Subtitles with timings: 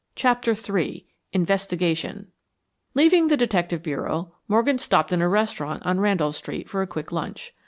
[0.15, 2.31] CHAPTER III INVESTIGATION
[2.95, 7.11] Leaving the Detective Bureau, Morgan stopped in a restaurant on Randolph Street for a quick
[7.11, 7.53] lunch.